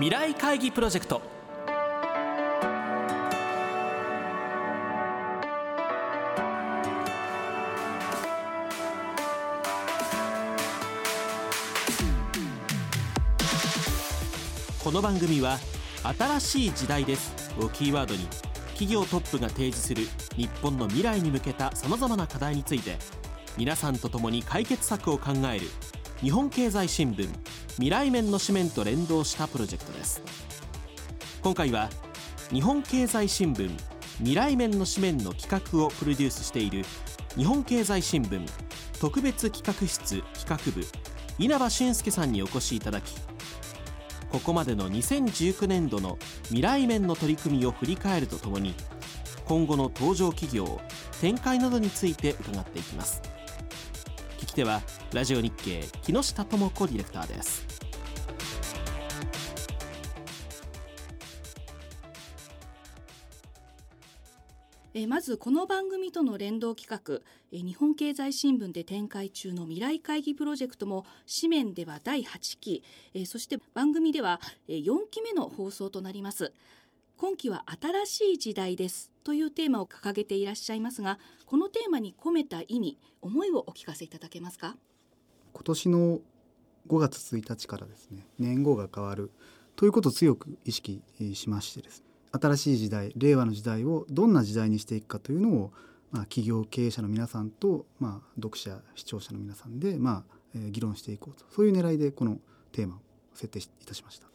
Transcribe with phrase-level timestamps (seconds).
[0.00, 1.22] 未来会議プロジェクト。
[14.82, 15.58] この番組は
[16.02, 17.54] 新しい時代です。
[17.60, 18.26] をキーワードに
[18.70, 22.96] 企業トップが提示する日本の未来に向けたさまざまな課題について
[23.56, 25.66] 皆さんと共に解決策を考える
[26.20, 27.28] 日本経済新聞
[27.74, 30.22] 未来面の紙面と連動したプロジェクトです。
[31.42, 31.90] 今回は
[32.50, 33.70] 日本経済新聞
[34.18, 36.84] 未来面の紙面の企画をプロデュースしている
[37.36, 38.48] 日本経済新聞
[39.00, 40.86] 特別企画室企画部
[41.38, 43.14] 稲葉俊介さんにお越しいただき
[44.30, 48.74] ここまでの2019年度の未来面の取り組みを振り返るとともに
[49.44, 50.80] 今後の登場企業
[51.20, 53.33] 展開などについて伺っていきます。
[54.44, 54.82] 聞き手は
[55.14, 57.64] ラジオ日経木下智子ディレクターです。
[64.96, 72.84] えまずこの番組との連動企画え日本経済新聞で展開中の未来会議プロジェクトも紙面では第8期
[73.14, 76.52] えそして番組ではえ4期目の放送となります。
[77.16, 84.76] 今期は新しい時代ですというテーマを掲げていらっしゃいますがこのテーマに込めた意味思いをお聞かせいただけますか？
[85.52, 86.20] 今年の
[86.88, 89.30] 5月1日からですね年号が変わる
[89.76, 91.02] ということを強く意識
[91.34, 95.72] しましてですね新しい時代令和の時代をどんな時代にしていくかというのを、
[96.10, 102.38] まあ、企業経営者の皆さんと、まあ、読者視聴者の皆さんで、まあえー、議論していこうとそういう狙いでこの
[102.72, 102.98] テーマを
[103.34, 104.33] 設定いたしました。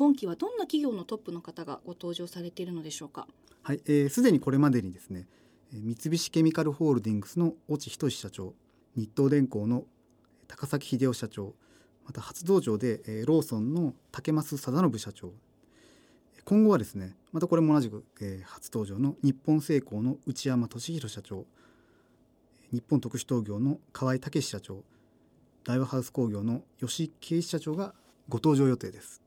[0.00, 3.28] 今期はどんな企業のトップの方がご登場されているのでしょうか？
[3.62, 5.26] はいすで、にこれまでにですね
[5.74, 8.54] 三菱ケミカルホールディングスの越智仁社長
[8.96, 9.84] 日東電工の
[10.48, 11.52] 高崎秀夫社長
[12.06, 15.34] また初登場で、えー、ローソンの竹増貞信社長。
[16.46, 21.44] 今後はですねまたこれも同じく、えー、初登場の日本製鋼の内山俊弘社長。
[22.72, 24.82] 日本特殊陶業の河合武社長。
[25.64, 27.92] 大和ハウス工業の吉井圭一社長が
[28.30, 29.20] ご登場予定です。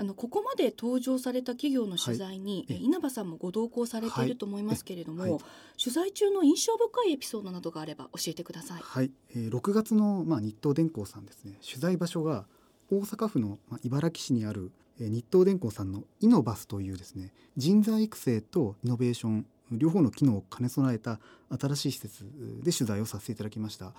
[0.00, 5.40] あのここまで登場された企業の取材に、はい、稲葉さんもご同行されていると思いますけれども、はいはい、
[5.82, 8.80] 取材中の印象深いエピソードなどがあれば教えてください。
[8.80, 11.58] はい、えー、6月のまあ日東電工さんですね。
[11.68, 12.46] 取材場所が
[12.92, 14.70] 大阪府のまあ茨木市にある
[15.00, 21.20] 日東電工さんのイノバスというですね人材育成とイノベーション両方の機能を兼ね備えた
[21.60, 22.24] 新しい施設
[22.62, 23.94] で取材をさせていただきました。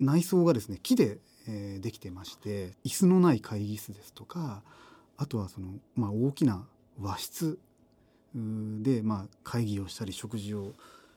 [0.00, 4.62] 内装がですね木で、えー、できてまして椅子のない会議室ですとか
[5.20, 6.66] あとはその、まあ、大きな
[6.98, 7.58] 和室。
[8.32, 10.72] で、まあ、会議をしたり食事を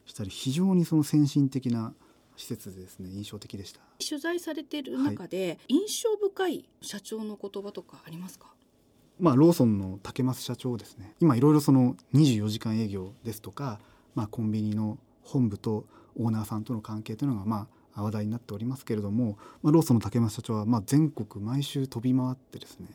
[0.06, 1.94] したり非常にその先進的な
[2.36, 3.10] 施設ですね。
[3.12, 3.80] 印象的でした。
[4.06, 8.48] 取材されている中で、はい、印象深い社長の言葉とかありますか？
[9.20, 11.14] まあ、ローソンの竹増社長ですね。
[11.20, 13.80] 今いろいろその24時間営業ですとか、
[14.16, 15.86] まあ、コンビニの本部と
[16.18, 22.88] オーナーさんとの関係というのがまあ話題になっておりますけれども、まあ、ローソンの竹増社長はまあ全国毎週飛び回ってですね、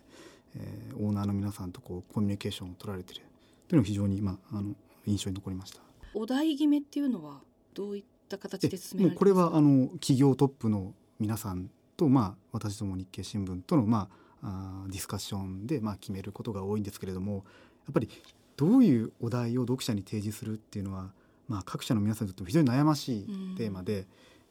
[0.56, 3.22] えー、オーナーの皆さんとこうコミュニケーションを取られている。
[3.69, 4.75] というのが非常に、まあ、あの
[5.06, 5.81] 印象に残りました。
[6.14, 7.41] お題決めっていうのは
[7.75, 17.44] どういった形で進められこれはあの企業トップの皆さんと、まあ、私ども日経新聞との、まああディスカッションでまあ決めることが多いんですけれども
[17.87, 18.08] やっぱり
[18.56, 21.10] どういうお題を読者に提示するっていうのは、
[21.48, 23.26] まあ、各社の皆さんにとっても非常に悩ましい
[23.56, 24.06] テーマで、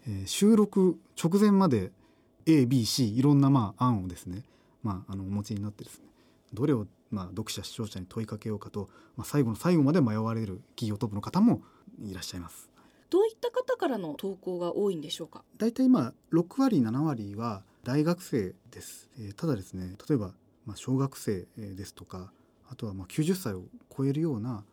[0.07, 1.91] うん、えー、収録直前まで
[2.45, 4.43] ABC いろんなまあ案をですね、
[4.83, 6.05] まあ、あのお持ちになってですね
[6.53, 11.61] どれをまあ読者視聴者に問いかけようかと、まあ、最後の最後まで迷われる企業トップの方も
[12.01, 12.69] いらっしゃいます。
[13.09, 15.43] どういった方からの投稿が多いんでしょうか？
[15.57, 20.33] 大体まあ6割7割は大学生です、えー、ただですね例えば、
[20.65, 22.33] まあ、小学生ですとか
[22.69, 23.63] あとはまあ90歳を
[23.95, 24.65] 超えるような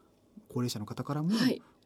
[0.48, 1.30] 高齢者の方からも、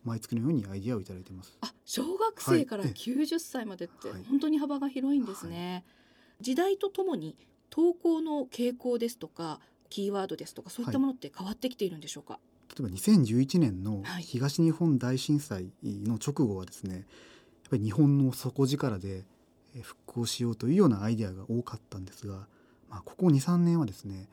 [0.04, 1.56] 毎月のようにアイディアをいただいてます。
[1.60, 5.84] あ小学生から90歳までって本当に幅が広いんですね。
[5.86, 5.92] は
[6.40, 7.36] い、時代とともに
[7.70, 17.04] 投稿の傾向ですとかキーワードですとかそういったものって変わってきているんでしょうか、はい、例えば2011年の東日本大震災の直後はですねやっ
[17.70, 19.24] ぱり日本の底力で
[19.82, 22.46] 復興しようというようなアイデアが多かったんですが、
[22.88, 24.28] まあ、ここ23年はですね、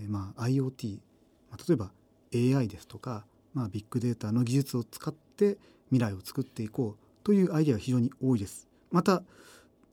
[0.00, 0.98] えー、まあ IoT、
[1.50, 1.90] まあ、例えば
[2.34, 3.24] AI ですとか、
[3.54, 5.58] まあ、ビッグデータの技術を使って
[5.90, 8.68] 未来を作っていこうというアイデアが非常に多いです。
[8.90, 9.22] また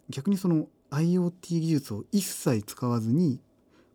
[0.09, 3.41] 逆にその IoT 技術を一切使わずに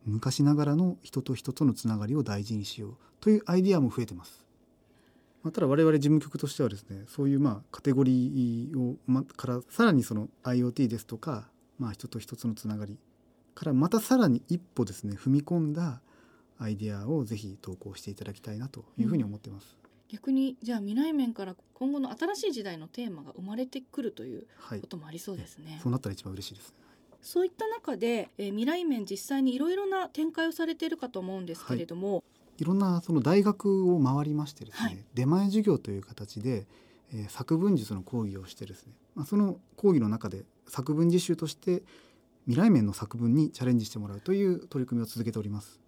[0.05, 4.45] 昔ながらの人と人とのつながりを大事にしようというアイデアも増えてます。
[5.43, 11.49] まあ、ただ我々事務局としてはですねそういうまあカテゴリーを、ま、からさらにその IoT ですとか、
[11.79, 12.99] まあ、人と人とのつながり
[13.55, 16.03] からまたさらに一歩ですね踏み込んだ
[16.59, 19.79] アイデアをぜひ投稿していただきたいなというふうに思ってます。
[20.09, 24.47] 逆にじゃあ未来面から今後の新しい時代のテーマが生まれてくるという
[24.81, 25.71] こともありそうですね。
[25.71, 26.75] はい、そうなったら一番嬉しいです、
[27.23, 32.23] そういった中で、えー、未来面実際にいろいろな展開をされているかと思うんですけれども、は
[32.59, 36.67] い、いろんなその大学を回りましてですね、はい、出前授業という形で、
[37.13, 41.83] えー、作文術の講義をしてですね、まあ、その講義の中で作文実習として
[42.47, 45.81] 未来面の作文にチャレンジしてもらうという取り組みを続けております。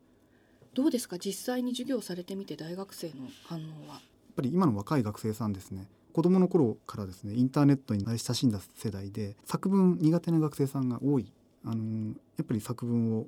[0.75, 1.19] どうですか？
[1.19, 3.14] 実際に授業されてみて大学生の
[3.44, 3.96] 反応は。
[4.32, 11.32] っぱり今の若い学生さんですね子供の頃からですねインターネットに慣れ親しんだ世代で作文苦手な学生さんが多い。
[11.64, 13.26] あのやっぱり作文を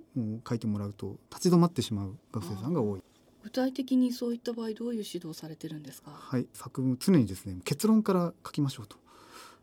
[0.48, 3.02] 書いてもらうと立ち止まってしまう学生さんが多い。
[3.44, 6.10] 具体的にそういった場合どういう指導されてるんですか？
[6.12, 8.96] はい作文常にですね結論から書きましょうと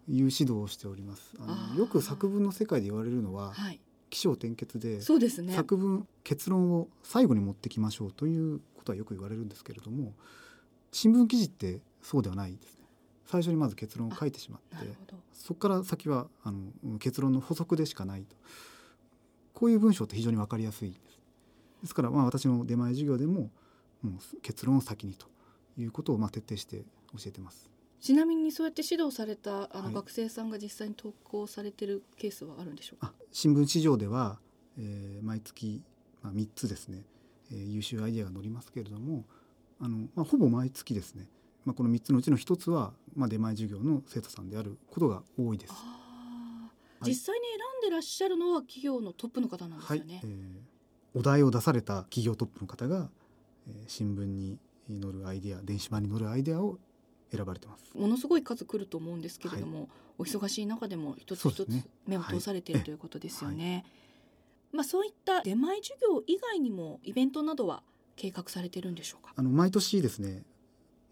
[0.07, 1.33] いう指導をしております。
[1.39, 3.79] あのよく作文の世界で言われるのは、はい、
[4.09, 5.53] 起承転結でそうですね。
[5.53, 10.13] 作文結論を最後に持ってきましょうということはよく言われるんですけれども
[10.93, 12.80] 新聞記事ってそうではないですね
[13.31, 14.87] 最初にまず結論を書いてしまって
[15.33, 18.35] そこから先はあの結論の補足でしかないと。
[19.53, 21.19] こういう文章って非常に分かりやすいです。
[21.81, 23.49] ですからまあ私の出前授業でも
[24.01, 25.27] もう結論を先にと
[25.77, 26.83] いうことをまあ徹底して
[27.13, 27.69] 教えてます。
[28.01, 34.39] ちなみにそうやって指導されたあの学生さんが実際に投稿されてるケースはあるんでしょうか、新聞市場では、
[34.77, 35.83] えー、毎月、
[36.23, 37.03] まあ、3つですね、
[37.51, 39.23] えー、優秀アイデアが載りますけれども
[39.79, 41.27] あの、まあ、ほぼ毎月ですね、
[41.65, 45.73] まあ、この3つのうちの1つは、まあ、出前授業の生徒さんであることが多いです。
[47.03, 50.15] 実際に選んでらっしゃるのは企業のトップの方なんですよね。
[50.15, 53.09] はい、えー、お題を出された企業トップの方が、
[53.67, 56.79] えー、新聞に載るアイデア電子版に載るアイデアを
[57.31, 57.97] 選ばれてます。
[57.97, 61.69] ものすごい数来ると思うんですけれども、はい、お忙しい中でも一つ一つ
[62.05, 62.75] 目を通されてい。
[62.75, 63.73] る、ということですよね。
[63.73, 63.85] はい、
[64.77, 67.83] まあそういった出前授業以外にもイベントなどは
[68.15, 69.33] 計画されてるんでしょうか？
[69.35, 70.43] あの毎年ですね、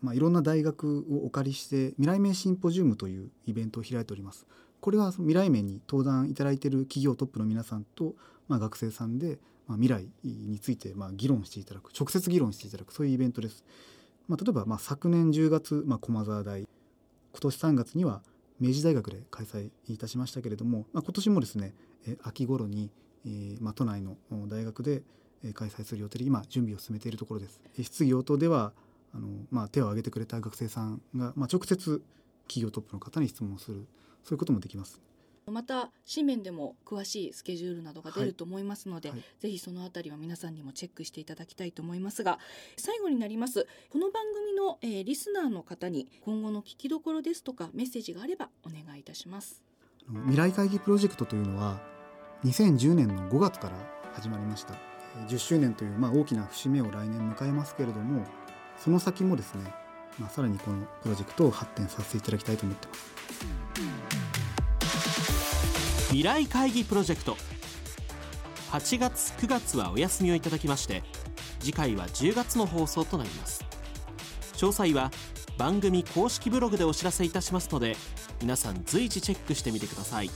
[0.02, 4.46] まあ、いろんな大学をお借りして未来面シンポジウムというイベントを開いております
[4.80, 8.16] これは未来面に登壇いただいている企業トップの皆さんと、
[8.48, 13.64] まあ、学生さんで、まあ、未来についてまあ議論していただく直接議論していただくそういうイベントです、
[14.28, 16.68] まあ、例えばまあ昨年10月、まあ、駒沢大今
[17.42, 18.22] 年3月には
[18.60, 21.74] 明治大学で開催いたしましたけれども、まあ、今年もですね
[22.24, 22.90] 秋頃に、
[23.26, 24.18] えーまあ、都内の
[24.48, 25.04] 大学で
[25.54, 27.62] 開催する予定で今準備を進めているところです。
[27.82, 28.74] 質疑応答では
[29.14, 32.02] あの、まあ、手を挙げてくれた学生さんが、まあ、直接
[32.48, 33.88] 企業トップの方に質問する
[34.24, 35.00] そういうこともできます。
[35.52, 39.18] また紙面でも詳しいスケジュールなどが出ると思いますので、はい。
[39.18, 42.40] はい、ぜひそのあたりは皆さんにもチェックしていただきたいと思いますが
[42.78, 43.68] 最後になります。
[43.90, 49.64] この番組の、えー、リスナーの方に今後の聞きどころですとかメッセージがあればお願いいたします。
[50.26, 51.82] 未来会議プロジェクトというのは
[52.44, 53.76] 2010年の5月から
[54.14, 54.76] 始まりました。
[55.28, 58.24] 10周年という、まあ、大きな節目を来年迎えますけれども
[58.84, 59.64] その先もですね、
[60.18, 63.20] まあ、さらにこのプロジェクトを発展させていただきたいと思ってます。
[66.08, 67.38] 未来会議プロジェクト。
[68.72, 71.02] 8月9月はお休みをいただきまして
[71.60, 73.66] 次回は10月の放送となります。
[74.54, 75.12] 詳細は
[75.58, 77.98] 番組公式ブログでお知らせいたしますので
[78.42, 80.30] 皆さん随時チェックしてみてください。